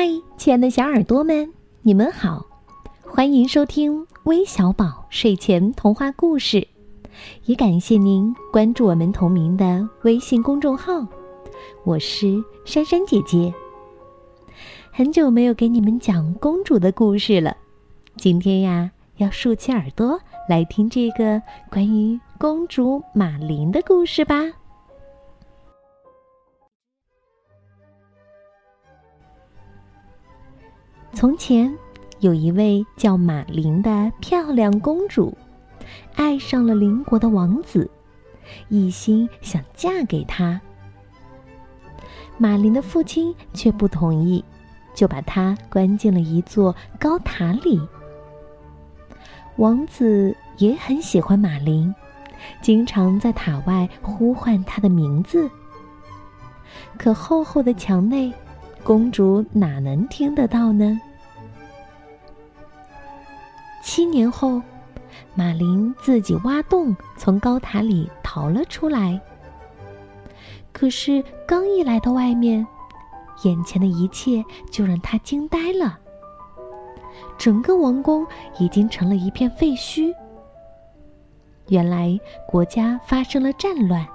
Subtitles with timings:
[0.00, 0.08] 嗨，
[0.38, 2.46] 亲爱的小耳朵们，你们好，
[3.02, 6.66] 欢迎收听微小宝睡前童话故事，
[7.44, 11.06] 也感谢您关注我们同名的微信公众号。
[11.84, 13.52] 我是珊珊姐姐，
[14.90, 17.54] 很久没有给你们讲公主的故事了，
[18.16, 24.59] 今天呀，要竖起耳朵来听这个关于公主马琳的故事吧。
[31.20, 31.70] 从前，
[32.20, 35.36] 有一位叫马琳的漂亮公主，
[36.14, 37.90] 爱上了邻国的王子，
[38.70, 40.58] 一心想嫁给他。
[42.38, 44.42] 马琳的父亲却不同意，
[44.94, 47.78] 就把她关进了一座高塔里。
[49.56, 51.94] 王子也很喜欢马琳，
[52.62, 55.50] 经常在塔外呼唤她的名字。
[56.96, 58.32] 可厚厚的墙内。
[58.82, 60.98] 公主哪能听得到呢？
[63.92, 64.62] 七年后，
[65.34, 69.20] 马林自己挖洞从高塔里逃了出来。
[70.70, 72.64] 可是刚一来到外面，
[73.42, 75.98] 眼前的一切就让他惊呆了。
[77.36, 78.24] 整个王宫
[78.60, 80.14] 已经成了一片废墟。
[81.66, 82.16] 原来
[82.46, 84.06] 国家发生了战乱，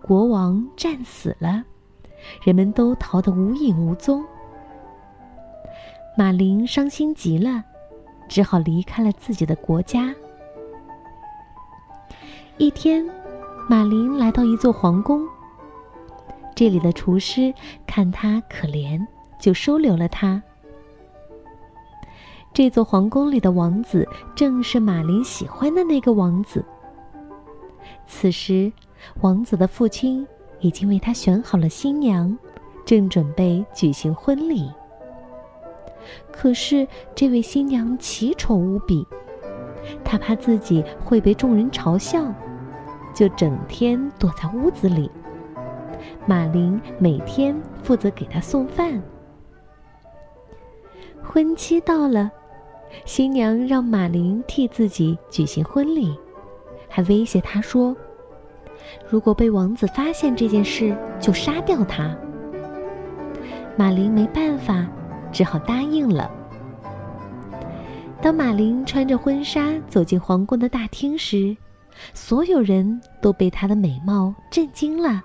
[0.00, 1.64] 国王战死了。
[2.44, 4.24] 人们都逃得无影无踪，
[6.16, 7.64] 马林伤心极了，
[8.28, 10.14] 只好离开了自己的国家。
[12.58, 13.08] 一天，
[13.68, 15.26] 马林来到一座皇宫，
[16.54, 17.52] 这里的厨师
[17.86, 19.04] 看她可怜，
[19.40, 20.42] 就收留了她。
[22.52, 26.64] 这座皇宫里的王子正是马林喜欢的那个王子。
[28.06, 28.72] 此时，
[29.20, 30.26] 王子的父亲。
[30.60, 32.36] 已经为他选好了新娘，
[32.84, 34.68] 正准备举行婚礼。
[36.32, 39.06] 可是这位新娘奇丑无比，
[40.04, 42.32] 她怕自己会被众人嘲笑，
[43.14, 45.10] 就整天躲在屋子里。
[46.26, 49.02] 马琳每天负责给她送饭。
[51.22, 52.30] 婚期到了，
[53.04, 56.16] 新娘让马琳替自己举行婚礼，
[56.88, 57.94] 还威胁她说。
[59.10, 62.16] 如果被王子发现这件事，就杀掉他。
[63.76, 64.86] 马琳没办法，
[65.32, 66.30] 只好答应了。
[68.20, 71.56] 当马琳穿着婚纱走进皇宫的大厅时，
[72.12, 75.22] 所有人都被她的美貌震惊了。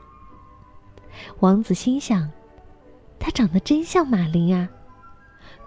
[1.40, 2.30] 王子心想：
[3.20, 4.70] 她长得真像马琳啊！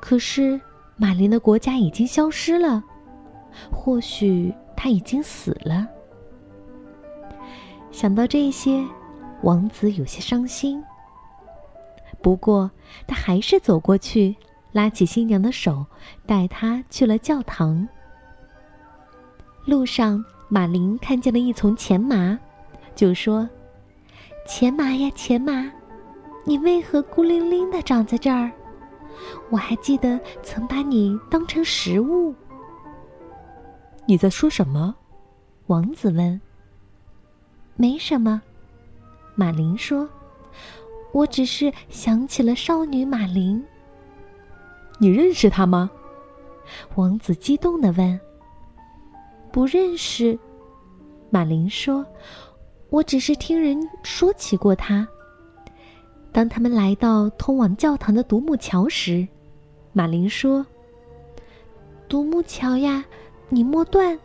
[0.01, 0.61] 可是
[0.97, 2.83] 马琳的国家已经消失了，
[3.73, 5.87] 或许她已经死了。
[7.91, 8.85] 想到这些，
[9.43, 10.83] 王子有些伤心。
[12.27, 12.69] 不过，
[13.07, 14.35] 他还是走过去，
[14.73, 15.87] 拉起新娘的手，
[16.27, 17.87] 带她去了教堂。
[19.65, 22.37] 路上，马林看见了一丛钱麻，
[22.97, 23.49] 就说
[24.45, 25.71] ：“钱麻呀，钱麻，
[26.45, 28.51] 你为何孤零零的长在这儿？
[29.49, 32.35] 我还记得曾把你当成食物。”
[34.05, 34.93] 你在说什么？
[35.69, 36.41] 王子问。
[37.77, 38.43] 没什么，
[39.37, 40.09] 马林说
[41.17, 43.65] ：“我只是想起了少女马琳。”
[45.01, 45.91] 你认识她吗？
[46.95, 48.21] 王子激动的问。
[49.51, 50.39] “不认识。”
[51.31, 52.05] 马琳说
[52.91, 55.09] ，“我只是听人说起过她。”
[56.33, 59.27] 当他们来到通往教堂的独木桥时，
[59.95, 60.67] 马琳说
[62.11, 63.03] ：“独木桥呀，
[63.49, 64.19] 你莫断，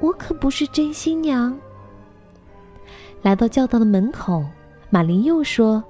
[0.00, 1.54] 我可不是真新娘。”
[3.20, 4.42] 来到教堂的门口，
[4.88, 5.84] 马琳又说：“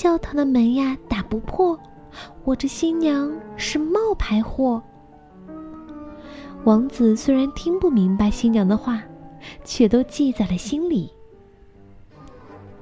[0.00, 1.78] 教堂的门呀，打不破。
[2.44, 4.82] 我这新娘是冒牌货。”
[6.64, 9.02] 王子虽然听不明白新娘的话，
[9.62, 11.12] 却都记在了心里。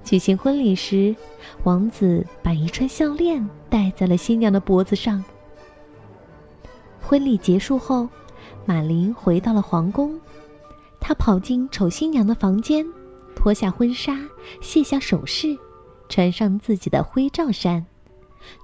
[0.05, 1.13] 举行婚礼时，
[1.65, 5.25] 王子把一串项链戴在了新娘的脖子上。
[7.03, 8.09] 婚礼结束后，
[8.65, 10.17] 玛琳回到了皇宫，
[11.01, 12.87] 她跑进丑新娘的房间。
[13.35, 14.17] 脱下婚纱，
[14.61, 15.59] 卸下首饰，
[16.09, 17.85] 穿上自己的灰罩衫，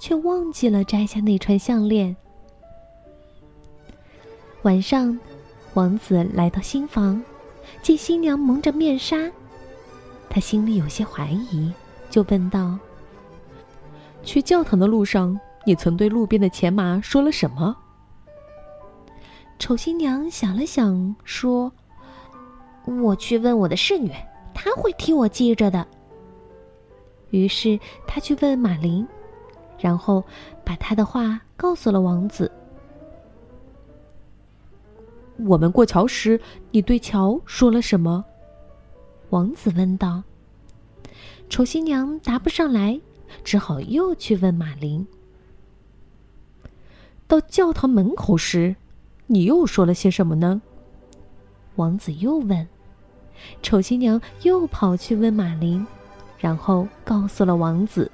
[0.00, 2.16] 却忘记了摘下那串项链。
[4.62, 5.18] 晚上，
[5.74, 7.22] 王子来到新房，
[7.82, 9.30] 见新娘蒙着面纱，
[10.30, 11.70] 他心里有些怀疑，
[12.08, 12.78] 就问道
[14.24, 17.76] ：“去教堂的路上，你曾对路边的钱麻说了什么？”
[19.58, 21.70] 丑新娘想了想，说
[22.86, 24.10] ：“我去问我的侍女。”
[24.54, 25.86] 她会替我记着的。
[27.34, 29.04] 于是他去问马林，
[29.76, 30.22] 然后
[30.64, 32.48] 把他的话告诉了王子。
[35.38, 36.40] 我们过桥时，
[36.70, 38.24] 你对桥说了什么？
[39.30, 40.22] 王子问道。
[41.48, 43.00] 丑新娘答不上来，
[43.42, 45.04] 只好又去问马林。
[47.26, 48.76] 到教堂门口时，
[49.26, 50.62] 你又说了些什么呢？
[51.74, 52.68] 王子又问。
[53.60, 55.84] 丑新娘又跑去问马林，
[56.44, 58.10] 然后告诉了王子。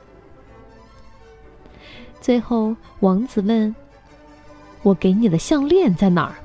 [2.20, 3.74] 最后，王子问
[4.84, 6.36] ：“我给你的项链在哪儿？”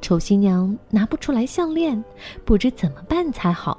[0.00, 2.00] 丑新娘拿不出来项链，
[2.44, 3.76] 不知怎么办才好。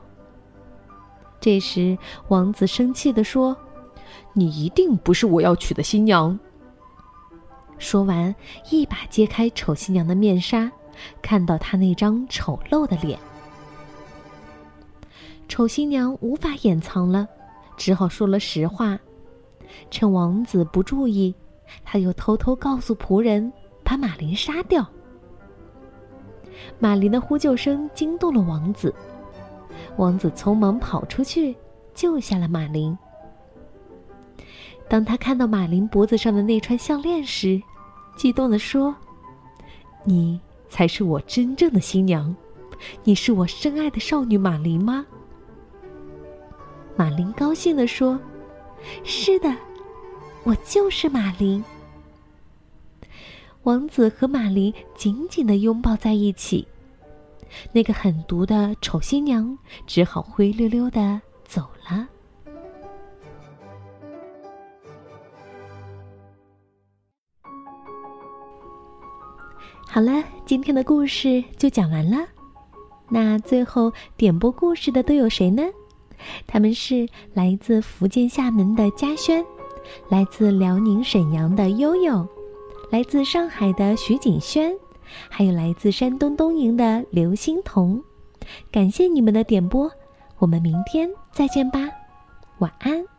[1.39, 1.97] 这时，
[2.27, 3.55] 王子生气地说
[4.35, 6.37] ：“你一定不是我要娶的新娘。”
[7.79, 8.35] 说完，
[8.69, 10.69] 一把揭开丑新娘的面纱，
[11.21, 13.17] 看到她那张丑陋的脸。
[15.47, 17.27] 丑新娘无法掩藏了，
[17.77, 19.00] 只好说了实话。
[19.89, 21.33] 趁王子不注意，
[21.83, 23.51] 他又偷偷告诉仆人，
[23.83, 24.86] 把马林杀掉。
[26.80, 28.94] 马林的呼救声惊动了王子，
[29.97, 31.56] 王子匆忙跑出去
[31.94, 32.97] 救下了马林。
[34.88, 37.62] 当他看到马林脖子上的那串项链时，
[38.15, 38.95] 激动地说
[40.06, 40.39] ：“你
[40.69, 42.33] 才是我真正的新娘，
[43.03, 45.06] 你是我深爱的少女马林吗？”
[46.97, 48.18] 马林高兴地说
[49.03, 49.53] ：“是的，
[50.44, 51.63] 我就是马林。”
[53.63, 56.65] 王子和马林紧紧的拥抱在一起，
[57.74, 62.07] 那个狠毒的丑新娘只好灰溜溜的走了。
[69.86, 72.25] 好了，今天的故事就讲完了。
[73.09, 75.63] 那最后点播故事的都有谁呢？
[76.48, 79.45] 他们是来自福建厦门的嘉轩，
[80.10, 82.27] 来自辽宁沈阳的悠悠。
[82.92, 84.72] 来自上海的徐景轩，
[85.30, 88.01] 还有来自山东东营的刘欣彤，
[88.72, 89.92] 感谢你们的点播，
[90.38, 91.89] 我们明天再见吧，
[92.60, 93.14] 晚安。